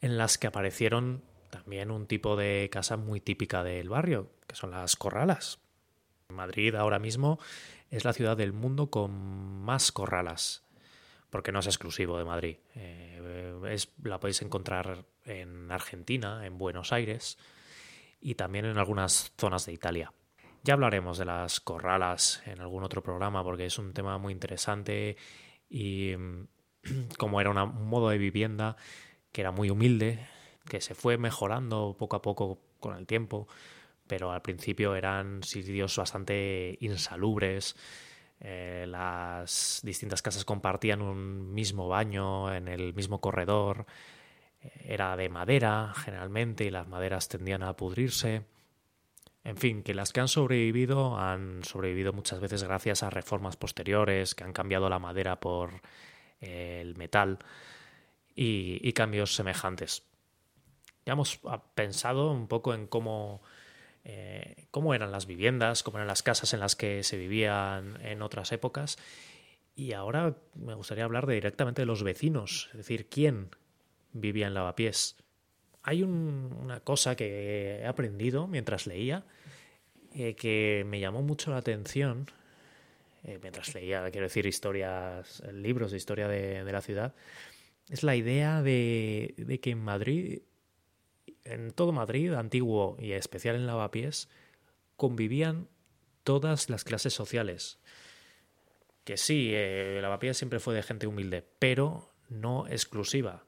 en 0.00 0.18
las 0.18 0.38
que 0.38 0.46
aparecieron 0.46 1.24
también 1.50 1.90
un 1.90 2.06
tipo 2.06 2.36
de 2.36 2.68
casa 2.72 2.96
muy 2.96 3.20
típica 3.20 3.62
del 3.62 3.88
barrio, 3.88 4.30
que 4.46 4.56
son 4.56 4.70
las 4.70 4.96
corralas. 4.96 5.58
Madrid 6.28 6.74
ahora 6.74 6.98
mismo 6.98 7.38
es 7.90 8.04
la 8.04 8.12
ciudad 8.12 8.36
del 8.36 8.52
mundo 8.52 8.90
con 8.90 9.10
más 9.62 9.92
corralas, 9.92 10.64
porque 11.28 11.52
no 11.52 11.58
es 11.58 11.66
exclusivo 11.66 12.18
de 12.18 12.24
Madrid. 12.24 12.56
Eh, 12.76 13.60
es, 13.70 13.92
la 14.02 14.20
podéis 14.20 14.42
encontrar 14.42 15.04
en 15.24 15.70
Argentina, 15.70 16.46
en 16.46 16.56
Buenos 16.56 16.92
Aires 16.92 17.38
y 18.20 18.34
también 18.36 18.64
en 18.64 18.78
algunas 18.78 19.32
zonas 19.36 19.66
de 19.66 19.72
Italia. 19.72 20.12
Ya 20.62 20.74
hablaremos 20.74 21.18
de 21.18 21.24
las 21.24 21.60
corralas 21.60 22.42
en 22.46 22.60
algún 22.60 22.84
otro 22.84 23.02
programa 23.02 23.42
porque 23.42 23.66
es 23.66 23.78
un 23.78 23.92
tema 23.92 24.18
muy 24.18 24.32
interesante 24.32 25.16
y 25.68 26.12
como 27.18 27.40
era 27.40 27.50
un 27.50 27.88
modo 27.88 28.10
de 28.10 28.18
vivienda 28.18 28.76
que 29.32 29.40
era 29.40 29.52
muy 29.52 29.70
humilde, 29.70 30.26
que 30.70 30.80
se 30.80 30.94
fue 30.94 31.18
mejorando 31.18 31.96
poco 31.98 32.16
a 32.16 32.22
poco 32.22 32.60
con 32.78 32.96
el 32.96 33.04
tiempo, 33.04 33.48
pero 34.06 34.30
al 34.30 34.40
principio 34.40 34.94
eran 34.94 35.42
sitios 35.42 35.96
bastante 35.96 36.78
insalubres. 36.80 37.76
Eh, 38.38 38.86
las 38.88 39.80
distintas 39.82 40.22
casas 40.22 40.44
compartían 40.44 41.02
un 41.02 41.52
mismo 41.52 41.88
baño 41.88 42.54
en 42.54 42.68
el 42.68 42.94
mismo 42.94 43.20
corredor. 43.20 43.84
Eh, 44.62 44.70
era 44.94 45.16
de 45.16 45.28
madera 45.28 45.92
generalmente 45.96 46.64
y 46.64 46.70
las 46.70 46.86
maderas 46.86 47.28
tendían 47.28 47.64
a 47.64 47.76
pudrirse. 47.76 48.44
En 49.42 49.56
fin, 49.56 49.82
que 49.82 49.92
las 49.92 50.12
que 50.12 50.20
han 50.20 50.28
sobrevivido 50.28 51.18
han 51.18 51.64
sobrevivido 51.64 52.12
muchas 52.12 52.40
veces 52.40 52.62
gracias 52.62 53.02
a 53.02 53.10
reformas 53.10 53.56
posteriores 53.56 54.36
que 54.36 54.44
han 54.44 54.52
cambiado 54.52 54.88
la 54.88 55.00
madera 55.00 55.40
por 55.40 55.82
eh, 56.40 56.78
el 56.80 56.96
metal 56.96 57.40
y 58.42 58.92
cambios 58.94 59.34
semejantes 59.34 60.09
ya 61.10 61.14
hemos 61.14 61.40
pensado 61.74 62.30
un 62.30 62.46
poco 62.46 62.72
en 62.72 62.86
cómo, 62.86 63.42
eh, 64.04 64.68
cómo 64.70 64.94
eran 64.94 65.10
las 65.10 65.26
viviendas, 65.26 65.82
cómo 65.82 65.98
eran 65.98 66.06
las 66.06 66.22
casas 66.22 66.54
en 66.54 66.60
las 66.60 66.76
que 66.76 67.02
se 67.02 67.16
vivían 67.16 67.98
en 68.04 68.22
otras 68.22 68.52
épocas. 68.52 68.96
Y 69.74 69.92
ahora 69.92 70.36
me 70.54 70.74
gustaría 70.74 71.02
hablar 71.02 71.26
de, 71.26 71.34
directamente 71.34 71.82
de 71.82 71.86
los 71.86 72.04
vecinos, 72.04 72.68
es 72.70 72.76
decir, 72.76 73.08
quién 73.08 73.48
vivía 74.12 74.46
en 74.46 74.54
Lavapiés. 74.54 75.16
Hay 75.82 76.04
una 76.04 76.78
cosa 76.78 77.16
que 77.16 77.80
he 77.80 77.86
aprendido 77.86 78.46
mientras 78.46 78.86
leía 78.86 79.24
eh, 80.14 80.36
que 80.36 80.84
me 80.86 81.00
llamó 81.00 81.22
mucho 81.22 81.50
la 81.50 81.56
atención 81.56 82.30
eh, 83.24 83.40
mientras 83.42 83.74
leía, 83.74 84.08
quiero 84.12 84.28
decir, 84.28 84.46
historias, 84.46 85.42
libros 85.52 85.90
de 85.90 85.96
historia 85.96 86.28
de, 86.28 86.70
la 86.70 86.82
ciudad, 86.82 87.16
es 87.88 88.04
la 88.04 88.14
idea 88.14 88.62
de, 88.62 89.34
de, 89.36 89.58
que 89.58 89.70
en 89.70 89.82
Madrid, 89.82 90.42
en 91.44 91.70
todo 91.72 91.92
Madrid, 91.92 92.32
antiguo 92.34 92.96
y 92.98 93.12
especial 93.12 93.56
en 93.56 93.66
Lavapiés, 93.66 94.28
convivían 94.96 95.68
todas 96.24 96.70
las 96.70 96.84
clases 96.84 97.14
sociales. 97.14 97.78
Que 99.04 99.16
sí, 99.16 99.50
eh, 99.52 99.98
Lavapiés 100.02 100.36
siempre 100.36 100.60
fue 100.60 100.74
de 100.74 100.82
gente 100.82 101.06
humilde, 101.06 101.44
pero 101.58 102.10
no 102.28 102.66
exclusiva. 102.68 103.44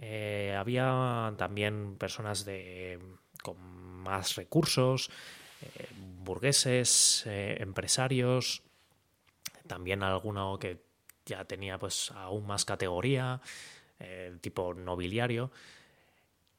Eh, 0.00 0.54
había 0.58 1.32
también 1.38 1.96
personas 1.96 2.44
de, 2.44 2.98
con 3.42 3.56
más 3.58 4.34
recursos, 4.36 5.10
eh, 5.62 5.86
burgueses, 6.22 7.22
empresarios, 7.26 8.62
también 9.66 10.02
alguno 10.02 10.58
que 10.58 10.82
ya 11.26 11.44
tenía 11.44 11.78
pues 11.78 12.10
aún 12.12 12.46
más 12.46 12.64
categoría, 12.64 13.40
eh, 13.98 14.36
tipo 14.40 14.74
nobiliario. 14.74 15.50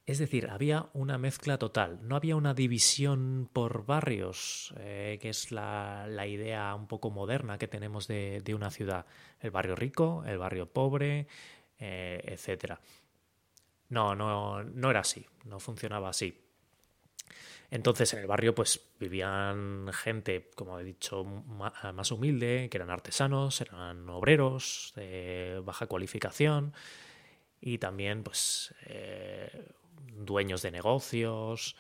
Es 0.06 0.20
decir, 0.20 0.50
había 0.52 0.90
una 0.94 1.18
mezcla 1.18 1.58
total, 1.58 2.00
no 2.04 2.16
había 2.16 2.36
una 2.36 2.54
división 2.54 3.50
por 3.52 3.88
barrios, 3.88 4.72
eh, 4.78 5.18
que 5.20 5.30
es 5.30 5.52
la, 5.52 6.08
idea 6.28 6.76
un 6.76 6.88
poco 6.88 7.10
moderna 7.10 7.58
que 7.58 7.68
tenemos 7.68 8.08
de, 8.08 8.44
una 8.56 8.70
ciudad. 8.70 9.08
El 9.40 9.50
barrio 9.50 9.76
rico, 9.76 10.24
el 10.28 10.38
barrio 10.38 10.68
pobre, 10.72 11.28
eh, 11.80 12.22
etc. 12.24 12.76
No, 13.90 14.14
no, 14.14 14.64
no 14.64 14.92
era 14.92 15.00
así, 15.00 15.26
no 15.46 15.60
funcionaba 15.60 16.10
así. 16.10 16.40
Entonces 17.72 18.14
en 18.14 18.20
el 18.20 18.28
barrio 18.28 18.54
pues 18.54 18.80
vivían 19.00 19.92
gente, 19.92 20.52
como 20.56 20.80
he 20.80 20.84
dicho, 20.84 21.24
más 21.26 22.12
humilde, 22.12 22.70
que 22.70 22.78
eran 22.78 22.92
artesanos, 22.92 23.60
eran 23.62 24.08
obreros 24.10 24.94
de 24.96 25.62
baja 25.64 25.88
cualificación 25.88 26.74
y 27.60 27.80
también 27.80 28.24
pues 28.24 28.74
eh, 28.86 29.72
dueños 30.14 30.62
de 30.62 30.72
negocios 30.72 31.76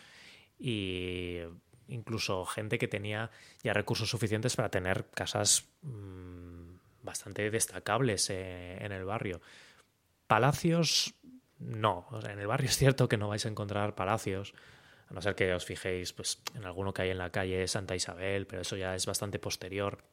y 0.60 1.39
incluso 1.88 2.46
gente 2.46 2.77
que 2.77 2.88
tenía 2.88 3.29
ya 3.63 3.74
recursos 3.74 4.10
suficientes 4.10 4.55
para 4.55 4.70
tener 4.70 5.05
casas 5.12 5.67
mm, 5.82 6.75
bastante 7.03 7.50
destacables 7.51 8.29
eh, 8.29 8.77
en 8.84 8.91
el 8.91 9.05
barrio. 9.05 9.41
Palacios, 10.27 11.13
no. 11.60 12.08
en 12.27 12.39
el 12.39 12.48
barrio 12.48 12.70
es 12.70 12.77
cierto 12.77 13.08
que 13.08 13.17
no 13.17 13.29
vais 13.29 13.46
a 13.46 13.50
encontrar 13.50 13.96
palacios 13.96 14.53
a 15.10 15.13
no 15.13 15.22
ser 15.22 15.36
que 15.36 15.53
os 15.53 15.65
fijéis 15.65 16.13
pues, 16.13 16.41
en 16.55 16.65
alguno 16.65 16.94
que 16.94 17.03
hay 17.03 17.10
en 17.12 17.20
la 17.20 17.29
calle 17.29 17.67
Santa 17.67 17.96
Isabel, 17.96 18.48
pero 18.48 18.63
eso 18.63 18.75
ya 18.75 18.96
es 18.96 19.05
bastante 19.05 19.39
posterior. 19.39 20.03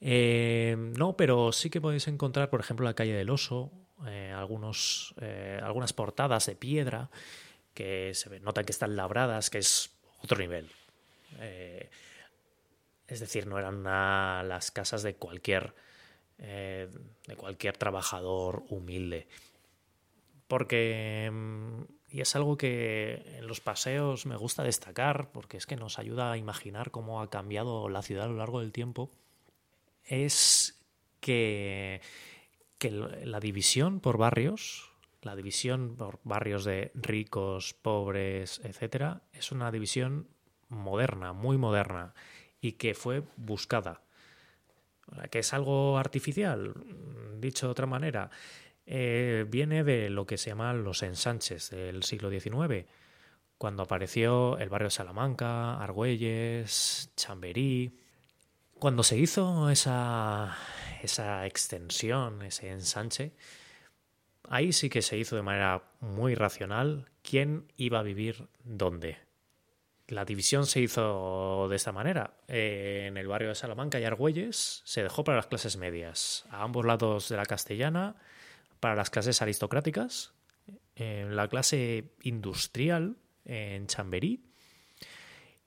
Eh, 0.00 0.76
no, 0.78 1.16
pero 1.16 1.52
sí 1.52 1.70
que 1.70 1.80
podéis 1.80 2.06
encontrar, 2.06 2.50
por 2.50 2.60
ejemplo, 2.60 2.84
la 2.84 2.94
calle 2.94 3.14
del 3.14 3.30
Oso, 3.30 3.72
eh, 4.06 4.32
algunos, 4.36 5.14
eh, 5.20 5.60
algunas 5.62 5.92
portadas 5.92 6.46
de 6.46 6.56
piedra 6.56 7.10
que 7.74 8.12
se 8.14 8.40
notan 8.40 8.64
que 8.64 8.72
están 8.72 8.96
labradas, 8.96 9.50
que 9.50 9.58
es 9.58 9.90
otro 10.22 10.38
nivel. 10.38 10.70
es 13.08 13.20
decir, 13.20 13.46
no 13.46 13.58
eran 13.58 13.84
las 14.48 14.70
casas 14.70 15.02
de 15.02 15.14
cualquier, 15.14 15.74
de 16.38 17.36
cualquier 17.36 17.76
trabajador 17.76 18.64
humilde. 18.68 19.28
Porque 20.48 21.28
mm, 21.30 21.82
y 22.08 22.20
es 22.20 22.36
algo 22.36 22.56
que 22.56 23.22
en 23.36 23.46
los 23.46 23.60
paseos 23.60 24.26
me 24.26 24.36
gusta 24.36 24.62
destacar 24.62 25.30
porque 25.32 25.56
es 25.56 25.66
que 25.66 25.76
nos 25.76 25.98
ayuda 25.98 26.32
a 26.32 26.38
imaginar 26.38 26.90
cómo 26.90 27.20
ha 27.20 27.28
cambiado 27.28 27.88
la 27.88 28.02
ciudad 28.02 28.24
a 28.24 28.28
lo 28.28 28.36
largo 28.36 28.60
del 28.60 28.72
tiempo, 28.72 29.10
es 30.04 30.80
que, 31.20 32.00
que 32.78 32.90
la 32.90 33.40
división 33.40 34.00
por 34.00 34.18
barrios, 34.18 34.90
la 35.22 35.36
división 35.36 35.96
por 35.96 36.20
barrios 36.24 36.64
de 36.64 36.92
ricos, 36.94 37.74
pobres, 37.74 38.60
etcétera, 38.64 39.22
es 39.32 39.52
una 39.52 39.70
división 39.70 40.28
moderna, 40.68 41.32
muy 41.32 41.58
moderna, 41.58 42.14
y 42.60 42.72
que 42.72 42.94
fue 42.94 43.22
buscada. 43.36 44.02
Que 45.30 45.38
es 45.38 45.54
algo 45.54 45.98
artificial, 45.98 46.74
dicho 47.38 47.66
de 47.66 47.72
otra 47.72 47.86
manera 47.86 48.30
eh, 48.86 49.44
viene 49.48 49.82
de 49.82 50.10
lo 50.10 50.26
que 50.26 50.38
se 50.38 50.50
llaman 50.50 50.84
los 50.84 51.02
ensanches 51.02 51.70
del 51.70 52.04
siglo 52.04 52.30
XIX, 52.30 52.86
cuando 53.58 53.82
apareció 53.82 54.58
el 54.58 54.68
barrio 54.68 54.86
de 54.86 54.92
Salamanca, 54.92 55.82
Argüelles, 55.82 57.10
Chamberí. 57.16 57.98
Cuando 58.78 59.02
se 59.02 59.18
hizo 59.18 59.70
esa, 59.70 60.56
esa 61.06 61.46
extensión, 61.46 62.42
ese 62.42 62.70
ensanche, 62.70 63.32
ahí 64.48 64.72
sí 64.72 64.88
que 64.88 65.02
se 65.02 65.16
hizo 65.16 65.36
de 65.36 65.42
manera 65.42 65.82
muy 66.00 66.34
racional 66.34 67.08
quién 67.22 67.72
iba 67.76 67.98
a 67.98 68.02
vivir 68.02 68.48
dónde. 68.62 69.18
La 70.08 70.24
división 70.24 70.66
se 70.66 70.80
hizo 70.80 71.66
de 71.68 71.74
esta 71.74 71.90
manera. 71.90 72.34
En 72.46 73.16
el 73.16 73.26
barrio 73.26 73.48
de 73.48 73.56
Salamanca 73.56 73.98
y 73.98 74.04
Argüelles 74.04 74.82
se 74.84 75.02
dejó 75.02 75.24
para 75.24 75.38
las 75.38 75.48
clases 75.48 75.76
medias. 75.76 76.44
A 76.50 76.62
ambos 76.62 76.84
lados 76.84 77.28
de 77.28 77.36
la 77.36 77.44
castellana 77.44 78.14
para 78.78 78.94
las 78.94 79.10
clases 79.10 79.42
aristocráticas, 79.42 80.32
en 80.94 81.34
la 81.34 81.48
clase 81.48 82.12
industrial 82.22 83.16
en 83.44 83.86
Chamberí 83.86 84.44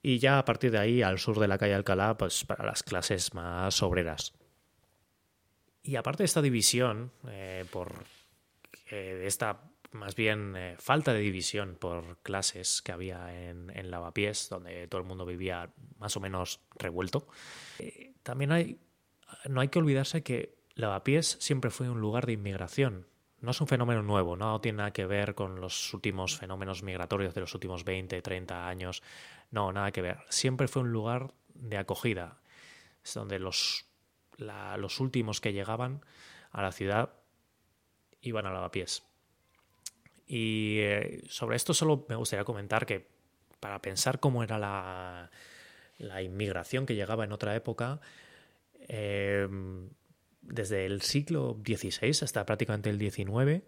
y 0.02 0.20
ya 0.20 0.40
a 0.40 0.46
partir 0.46 0.72
de 0.72 0.80
ahí 0.80 1.02
al 1.02 1.20
sur 1.20 1.40
de 1.40 1.48
la 1.48 1.58
calle 1.58 1.76
Alcalá 1.76 2.18
pues 2.18 2.46
para 2.46 2.66
las 2.66 2.84
clases 2.84 3.34
más 3.34 3.82
obreras. 3.84 4.34
Y 5.90 5.96
aparte 5.96 6.22
de 6.22 6.26
esta 6.26 6.44
división, 6.44 7.12
eh, 7.30 7.66
por 7.72 7.92
eh, 8.92 9.24
esta 9.26 9.64
más 9.92 10.14
bien 10.14 10.56
eh, 10.56 10.76
falta 10.78 11.14
de 11.14 11.20
división 11.20 11.78
por 11.80 12.20
clases 12.20 12.84
que 12.84 12.92
había 12.92 13.50
en, 13.50 13.72
en, 13.76 13.90
Lavapiés, 13.90 14.50
donde 14.50 14.88
todo 14.88 15.02
el 15.02 15.08
mundo 15.08 15.26
vivía 15.26 15.74
más 15.98 16.16
o 16.16 16.20
menos 16.20 16.60
revuelto, 16.76 17.28
también 18.22 18.52
hay, 18.52 18.80
no 19.50 19.62
hay 19.62 19.70
que 19.70 19.80
olvidarse 19.80 20.22
que 20.22 20.60
Lavapiés 20.76 21.38
siempre 21.40 21.72
fue 21.72 21.90
un 21.90 22.00
lugar 22.00 22.28
de 22.28 22.34
inmigración. 22.34 23.08
No 23.42 23.50
es 23.50 23.60
un 23.60 23.66
fenómeno 23.66 24.04
nuevo, 24.04 24.38
no 24.38 24.62
tiene 24.62 24.78
nada 24.78 24.94
que 24.94 25.08
ver 25.08 25.34
con 25.34 25.60
los 25.60 25.92
últimos 25.96 26.38
fenómenos 26.38 26.84
migratorios 26.84 27.34
de 27.34 27.42
los 27.42 27.56
últimos 27.56 27.84
20, 27.84 28.22
30 28.22 28.68
años. 28.68 29.02
No, 29.50 29.72
nada 29.74 29.92
que 29.92 30.04
ver. 30.04 30.20
Siempre 30.30 30.68
fue 30.68 30.84
un 30.84 30.92
lugar 30.92 31.34
de 31.56 31.78
acogida. 31.78 32.42
Es 33.04 33.16
donde 33.16 33.40
los, 33.40 33.89
los 34.40 35.00
últimos 35.00 35.42
que 35.42 35.54
llegaban 35.54 36.02
a 36.52 36.62
la 36.62 36.72
ciudad 36.72 37.14
iban 38.22 38.46
a 38.46 38.52
Lavapiés. 38.52 39.04
Y 40.28 40.78
eh, 40.80 41.24
sobre 41.28 41.56
esto 41.56 41.74
solo 41.74 42.06
me 42.08 42.16
gustaría 42.16 42.44
comentar 42.44 42.86
que 42.86 43.08
para 43.60 43.82
pensar 43.82 44.20
cómo 44.20 44.44
era 44.44 44.58
la, 44.58 46.22
inmigración 46.22 46.86
que 46.86 46.96
llegaba 46.96 47.24
en 47.24 47.32
otra 47.32 47.56
época, 47.56 48.00
eh, 48.88 49.48
desde 50.42 50.86
el 50.86 51.02
siglo 51.02 51.58
XVI 51.64 52.24
hasta 52.24 52.46
prácticamente 52.46 52.90
el 52.90 53.00
XIX, 53.00 53.64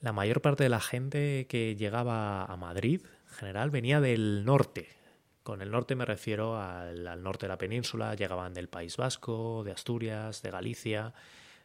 la 0.00 0.12
mayor 0.12 0.40
parte 0.40 0.62
de 0.62 0.70
la 0.70 0.80
gente 0.80 1.46
que 1.48 1.76
llegaba 1.76 2.44
a 2.44 2.56
Madrid, 2.56 3.02
en 3.28 3.34
general, 3.34 3.70
venía 3.70 4.00
del 4.00 4.44
norte. 4.44 4.88
Con 5.42 5.62
el 5.62 5.70
norte 5.70 5.94
me 5.94 6.04
refiero 6.04 6.60
al, 6.60 7.22
norte 7.22 7.46
de 7.46 7.48
la 7.48 7.58
península, 7.58 8.14
llegaban 8.14 8.54
del 8.54 8.68
País 8.68 8.96
Vasco, 8.96 9.62
de 9.64 9.72
Asturias, 9.72 10.42
de 10.42 10.50
Galicia, 10.50 11.14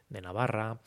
de 0.09 0.21
Navarra. 0.21 0.79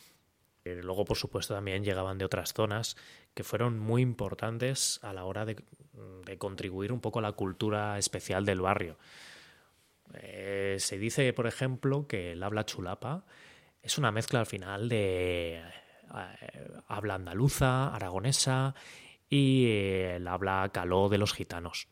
Eh, 0.64 0.80
luego, 0.82 1.04
por 1.04 1.16
supuesto, 1.16 1.54
también 1.54 1.84
llegaban 1.84 2.18
de 2.18 2.24
otras 2.24 2.52
zonas 2.54 2.96
que 3.34 3.44
fueron 3.44 3.78
muy 3.78 4.02
importantes 4.02 5.00
a 5.02 5.12
la 5.12 5.24
hora 5.24 5.44
de 5.44 5.56
contribuir 6.38 6.92
un 6.92 7.00
poco 7.00 7.18
a 7.18 7.22
la 7.22 7.32
cultura 7.32 7.98
especial 7.98 8.44
del 8.44 8.60
barrio. 8.60 8.98
Eh, 10.14 10.76
se 10.78 10.98
dice, 10.98 11.32
por 11.32 11.46
ejemplo, 11.46 12.06
que 12.06 12.32
el 12.32 12.42
habla 12.42 12.64
chulapa 12.64 13.24
es 13.82 13.98
una 13.98 14.12
mezcla 14.12 14.40
al 14.40 14.46
final 14.46 14.88
de 14.88 15.56
eh, 15.56 16.68
habla 16.86 17.14
andaluza, 17.14 17.94
aragonesa 17.94 18.74
y 19.28 19.70
el 19.70 20.26
habla 20.26 20.70
caló 20.72 21.08
de 21.08 21.18
los 21.18 21.34
gitanos. 21.34 21.88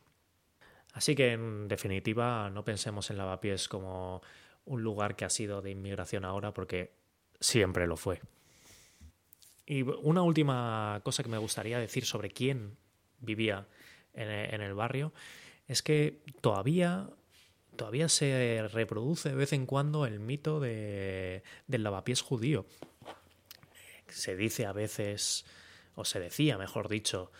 Así 0.96 1.14
que, 1.14 1.32
en 1.32 1.68
definitiva, 1.68 2.48
no 2.48 2.64
pensemos 2.64 3.11
en 3.11 3.18
Lavapiés 3.18 3.68
como 3.68 4.22
un 4.64 4.82
lugar 4.82 5.14
que 5.14 5.26
ha 5.26 5.28
sido 5.28 5.61
de 5.61 5.70
inmigración 5.70 6.24
ahora, 6.24 6.54
porque 6.54 6.90
siempre 7.38 7.87
lo 7.87 7.98
fue. 7.98 8.22
Y 9.66 9.82
una 9.82 10.22
última 10.22 11.02
cosa 11.04 11.22
que 11.22 11.28
me 11.28 11.37
gustaría 11.37 11.78
decir 11.78 12.06
sobre 12.06 12.30
quién 12.30 12.78
vivía 13.20 13.66
en, 14.14 14.62
el 14.62 14.72
barrio, 14.72 15.12
es 15.68 15.82
que 15.82 16.22
todavía, 16.40 17.11
todavía 17.76 18.09
se 18.09 18.66
reproduce 18.72 19.28
de 19.28 19.35
vez 19.35 19.52
en 19.52 19.66
cuando 19.66 20.06
el 20.06 20.18
mito 20.18 20.61
de, 20.61 21.42
del 21.66 21.82
lavapiés 21.82 22.22
judío. 22.22 22.64
Se 24.09 24.35
dice 24.35 24.64
a 24.64 24.72
veces, 24.72 25.44
o 25.94 26.06
se 26.06 26.20
decía, 26.20 26.56
mejor 26.56 26.88
dicho, 26.88 27.32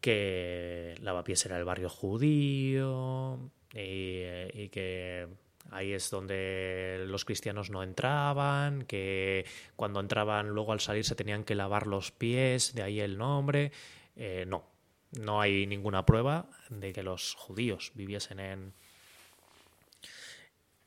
que 0.00 0.94
Lavapiés 1.00 1.44
era 1.46 1.58
el 1.58 1.64
barrio 1.64 1.88
judío 1.88 3.50
y 3.72 4.68
que 4.68 5.28
Ahí 5.70 5.92
es 5.92 6.10
donde 6.10 7.04
los 7.06 7.24
cristianos 7.24 7.70
no 7.70 7.82
entraban, 7.82 8.82
que 8.82 9.46
cuando 9.76 10.00
entraban 10.00 10.48
luego 10.48 10.72
al 10.72 10.80
salir 10.80 11.04
se 11.04 11.14
tenían 11.14 11.44
que 11.44 11.54
lavar 11.54 11.86
los 11.86 12.10
pies, 12.10 12.74
de 12.74 12.82
ahí 12.82 13.00
el 13.00 13.16
nombre. 13.16 13.70
Eh, 14.16 14.44
no, 14.48 14.64
no 15.12 15.40
hay 15.40 15.66
ninguna 15.66 16.04
prueba 16.04 16.50
de 16.70 16.92
que 16.92 17.04
los 17.04 17.34
judíos 17.34 17.92
viviesen 17.94 18.40
en, 18.40 18.74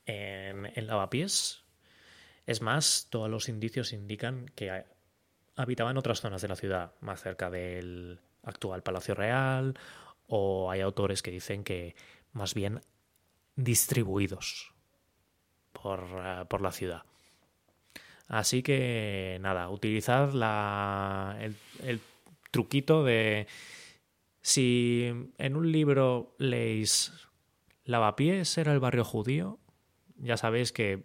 en, 0.04 0.86
lavapiés. 0.86 1.64
Es 2.46 2.60
más, 2.60 3.06
todos 3.08 3.30
los 3.30 3.48
indicios 3.48 3.94
indican 3.94 4.50
que 4.54 4.84
habitaban 5.56 5.96
otras 5.96 6.20
zonas 6.20 6.42
de 6.42 6.48
la 6.48 6.56
ciudad, 6.56 6.92
más 7.00 7.22
cerca 7.22 7.48
del 7.48 8.20
actual 8.44 8.82
Palacio 8.82 9.14
Real, 9.14 9.78
o 10.26 10.70
hay 10.70 10.80
autores 10.80 11.22
que 11.22 11.30
dicen 11.30 11.64
que 11.64 11.94
más 12.32 12.54
bien 12.54 12.80
distribuidos 13.56 14.74
eh, 15.84 16.44
por, 16.48 16.60
la 16.62 16.72
ciudad. 16.72 17.02
Así 18.26 18.62
que 18.62 19.38
nada, 19.40 19.68
utilizad 19.68 20.32
la, 20.32 21.36
el, 21.40 22.00
truquito 22.50 23.04
de 23.04 23.46
si 24.40 25.12
en 25.38 25.56
un 25.56 25.72
libro 25.72 26.34
leéis 26.38 27.12
Lavapiés 27.84 28.56
era 28.56 28.72
el 28.72 28.80
barrio 28.80 29.04
judío, 29.04 29.58
ya 30.16 30.36
sabéis 30.36 30.72
que 30.72 31.04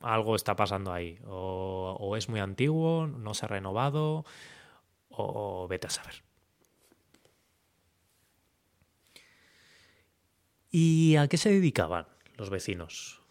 algo 0.00 0.34
está 0.34 0.56
pasando 0.56 0.92
ahí. 0.92 1.18
O, 1.26 2.14
es 2.16 2.28
muy 2.28 2.40
antiguo, 2.40 3.06
no 3.06 3.34
se 3.34 3.44
ha 3.44 3.48
renovado, 3.48 4.24
o 5.10 5.68
vete 5.68 5.86
a 5.86 5.90
saber. 5.90 6.25
¿Y 10.78 11.16
a 11.16 11.26
qué 11.26 11.38
se 11.38 11.48
dedicaban 11.48 12.06
los 12.36 12.50
vecinos? 12.50 13.22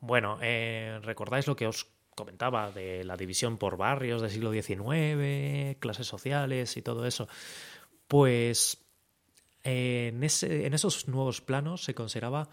Bueno, 0.00 0.36
eh, 0.42 0.98
¿recordáis 1.00 1.46
lo 1.46 1.54
que 1.54 1.68
os 1.68 1.86
comentaba 2.16 2.72
de 2.72 3.04
la 3.04 3.16
división 3.16 3.56
por 3.56 3.76
barrios 3.76 4.20
del 4.20 4.32
siglo 4.32 4.50
XIX, 4.50 5.78
clases 5.78 6.08
sociales 6.08 6.76
y 6.76 6.82
todo 6.82 7.06
eso? 7.06 7.28
Pues 8.08 8.84
en, 9.62 10.24
esos 10.24 11.06
nuevos 11.06 11.40
planos 11.40 11.84
se 11.84 11.94
consideraba 11.94 12.48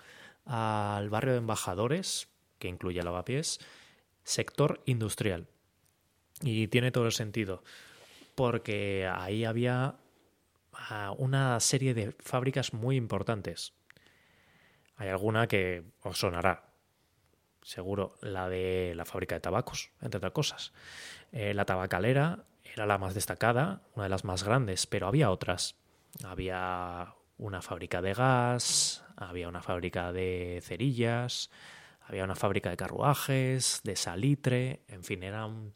al 0.45 1.09
barrio 1.09 1.31
de 1.31 1.39
embajadores, 1.39 2.27
que 2.59 2.67
incluye 2.67 3.01
Lavapiés, 3.01 3.59
sector 4.23 4.83
industrial. 4.85 5.47
Y 6.41 6.67
tiene 6.67 6.91
todo 6.91 7.07
el 7.07 7.13
sentido, 7.13 7.63
porque 8.35 9.09
ahí 9.12 9.43
había 9.43 9.95
ah, 10.89 11.13
una 11.17 11.59
serie 11.59 11.93
de 11.93 12.11
fábricas 12.19 12.73
muy 12.73 12.95
importantes. 12.95 13.73
Hay 14.95 15.09
alguna 15.09 15.47
que 15.47 15.83
os 16.01 16.19
sonará, 16.19 16.73
seguro 17.61 18.17
la 18.21 18.49
de 18.49 18.93
la 18.95 19.05
fábrica 19.05 19.35
de 19.35 19.41
tabacos, 19.41 19.91
entre 20.01 20.17
otras 20.17 20.33
cosas. 20.33 20.73
Eh, 21.31 21.53
la 21.53 21.65
tabacalera 21.65 22.45
era 22.63 22.85
la 22.85 22.97
más 22.97 23.13
destacada, 23.13 23.81
una 23.95 24.03
de 24.03 24.09
las 24.09 24.25
más 24.25 24.43
grandes, 24.43 24.87
pero 24.87 25.07
había 25.07 25.31
otras. 25.31 25.75
Había 26.23 27.13
una 27.37 27.61
fábrica 27.61 28.01
de 28.01 28.13
gas, 28.13 29.03
había 29.15 29.47
una 29.47 29.61
fábrica 29.61 30.11
de 30.11 30.59
cerillas, 30.63 31.49
había 32.01 32.23
una 32.23 32.35
fábrica 32.35 32.69
de 32.69 32.77
carruajes, 32.77 33.81
de 33.83 33.95
salitre, 33.95 34.81
en 34.87 35.03
fin, 35.03 35.23
era 35.23 35.45
un 35.45 35.73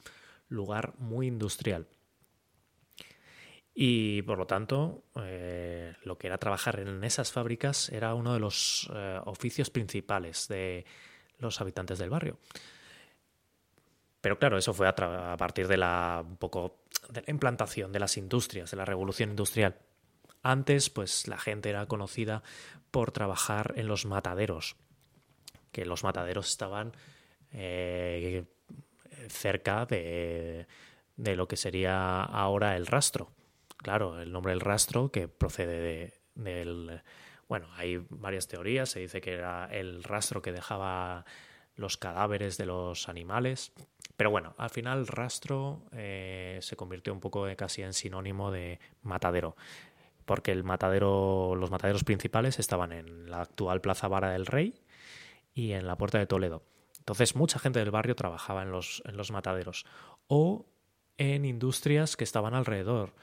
lugar 0.49 0.93
muy 0.97 1.27
industrial. 1.27 1.87
Y 3.75 4.21
por 4.21 4.37
lo 4.37 4.45
tanto, 4.45 5.03
eh, 5.15 5.95
lo 6.03 6.17
que 6.17 6.27
era 6.27 6.37
trabajar 6.37 6.79
en 6.79 7.03
esas 7.03 7.31
fábricas 7.31 7.89
era 7.89 8.13
uno 8.13 8.33
de 8.33 8.39
los 8.39 8.89
eh, 8.93 9.19
oficios 9.25 9.71
principales 9.71 10.47
de, 10.47 10.85
los 11.39 11.59
habitantes 11.61 11.99
del 11.99 12.09
barrio. 12.09 12.39
Pero 14.21 14.39
claro, 14.39 14.57
eso 14.57 14.73
fue 14.73 14.87
a, 14.87 14.95
partir 15.37 15.67
de 15.67 15.77
la 15.77 16.23
un 16.25 16.37
poco 16.37 16.83
de 17.09 17.21
la 17.21 17.31
implantación 17.31 17.91
de 17.91 17.99
las 17.99 18.15
industrias, 18.17 18.71
de 18.71 18.77
la 18.77 18.85
revolución 18.85 19.31
industrial. 19.31 19.75
Antes, 20.41 20.89
pues 20.89 21.27
la 21.27 21.37
gente 21.37 21.69
era 21.69 21.85
conocida 21.87 22.43
por 22.91 23.11
trabajar 23.11 23.73
en 23.75 23.87
los 23.87 24.05
mataderos, 24.05 24.75
que 25.71 25.85
los 25.85 26.03
mataderos 26.03 26.49
estaban 26.49 26.93
eh, 27.51 28.45
cerca 29.27 29.85
de, 29.85 30.67
de, 31.17 31.35
lo 31.35 31.47
que 31.47 31.57
sería 31.57 32.23
ahora 32.23 32.77
el 32.77 32.87
rastro. 32.87 33.31
Claro, 33.83 34.19
el 34.19 34.31
nombre 34.31 34.53
del 34.53 34.61
rastro 34.61 35.11
que 35.11 35.27
procede 35.27 35.79
de, 35.79 36.13
del 36.33 37.01
bueno, 37.47 37.67
hay 37.75 38.03
varias 38.09 38.47
teorías. 38.47 38.89
Se 38.89 38.99
dice 38.99 39.21
que 39.21 39.33
era 39.33 39.65
el 39.71 40.03
rastro 40.03 40.41
que 40.41 40.51
dejaba 40.51 41.25
los 41.75 41.97
cadáveres 41.97 42.57
de 42.57 42.65
los 42.65 43.09
animales. 43.09 43.73
Pero 44.15 44.31
bueno, 44.31 44.55
al 44.57 44.69
final 44.69 45.05
rastro 45.05 45.83
eh, 45.91 46.57
se 46.61 46.75
convirtió 46.75 47.13
un 47.13 47.19
poco 47.19 47.45
casi 47.55 47.81
en 47.81 47.93
sinónimo 47.93 48.51
de 48.51 48.79
matadero. 49.01 49.55
Porque 50.25 50.51
el 50.51 50.63
matadero, 50.63 51.55
los 51.55 51.69
mataderos 51.69 52.03
principales 52.03 52.57
estaban 52.57 52.91
en 52.91 53.29
la 53.29 53.41
actual 53.41 53.81
Plaza 53.81 54.07
Vara 54.07 54.31
del 54.31 54.45
Rey 54.45 54.73
y 55.53 55.73
en 55.73 55.85
la 55.85 55.97
Puerta 55.97 56.17
de 56.17 56.25
Toledo. 56.25 56.63
Entonces 56.99 57.35
mucha 57.35 57.59
gente 57.59 57.79
del 57.79 57.91
barrio 57.91 58.15
trabajaba 58.15 58.63
en 58.63 58.71
los, 58.71 59.03
en 59.05 59.17
los 59.17 59.31
mataderos 59.31 59.85
o 60.27 60.65
en 61.17 61.43
industrias 61.43 62.15
que 62.15 62.23
estaban 62.23 62.53
alrededor. 62.53 63.13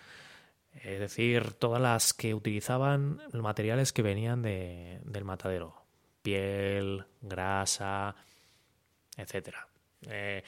Es 0.74 1.00
decir, 1.00 1.52
todas 1.54 1.83
las 1.83 2.12
que 2.12 2.35
utilizaban 2.35 3.20
materiales 3.33 3.92
que 3.92 4.02
venían 4.02 4.42
de, 4.42 5.00
del 5.04 5.24
matadero. 5.24 5.74
Piel, 6.22 7.04
grasa, 7.20 8.14
etc. 9.16 9.56
Eh, 10.09 10.42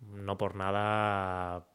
no 0.00 0.38
por 0.38 0.54
nada 0.54 1.66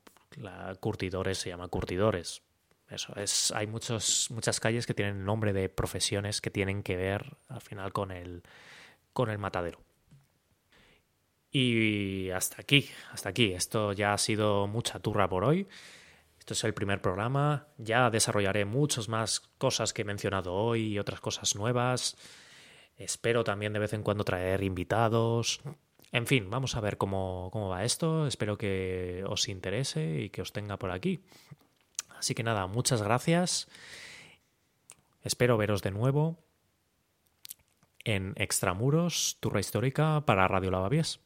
curtidores 0.80 1.38
se 1.38 1.50
llama 1.50 1.68
curtidores. 1.68 2.42
Eso 2.90 3.14
es, 3.16 3.52
hay 3.52 3.68
muchos, 3.68 4.30
muchas 4.32 4.60
calles 4.60 4.86
que 4.86 4.94
tienen 4.94 5.26
nombre 5.26 5.54
de 5.54 5.70
profesiones 5.70 6.42
que 6.42 6.50
tienen 6.50 6.84
que 6.84 6.96
ver 6.96 7.38
al 7.48 7.62
final 7.62 7.92
con 7.92 8.12
el, 8.12 8.44
con 9.14 9.30
el 9.30 9.38
matadero. 9.38 9.80
Y 11.52 12.30
hasta 12.32 12.62
aquí, 12.62 12.90
hasta 13.12 13.30
aquí. 13.30 13.54
Esto 13.54 13.94
ya 13.94 14.14
ha 14.14 14.18
sido 14.18 14.68
mucha 14.68 15.00
turra 15.00 15.30
por 15.30 15.44
hoy. 15.44 15.68
Esto 16.44 16.56
es 16.56 16.64
el 16.66 16.74
primer 16.74 17.02
programa, 17.02 17.68
ya 17.78 18.10
desarrollaré 18.10 18.66
muchas 18.66 19.08
más 19.08 19.40
cosas 19.58 19.94
que 19.94 20.02
he 20.02 20.06
mencionado 20.06 20.54
hoy 20.54 20.88
y 20.88 21.00
otras 21.00 21.22
cosas 21.22 21.56
nuevas. 21.56 22.18
Espero 22.98 23.46
también 23.46 23.72
de 23.72 23.80
vez 23.80 23.94
en 23.94 24.04
cuando 24.04 24.26
traer 24.26 24.62
invitados. 24.62 25.62
En 26.12 26.28
fin, 26.28 26.50
vamos 26.50 26.76
a 26.76 26.82
ver 26.82 26.98
cómo, 26.98 27.48
cómo 27.54 27.70
va 27.70 27.86
esto. 27.86 28.28
Espero 28.28 28.58
que 28.58 29.24
os 29.26 29.48
interese 29.48 30.20
y 30.20 30.32
que 30.32 30.42
os 30.42 30.52
tenga 30.52 30.76
por 30.76 30.92
aquí. 30.92 31.22
Así 32.10 32.36
que 32.36 32.44
nada, 32.44 32.68
muchas 32.68 33.02
gracias. 33.02 33.70
Espero 35.22 35.56
veros 35.56 35.82
de 35.82 35.92
nuevo 35.92 36.44
en 38.04 38.34
Extramuros, 38.36 39.38
Turra 39.40 39.62
Histórica 39.62 40.26
para 40.26 40.50
Radio 40.50 40.72
Lavapiés. 40.72 41.22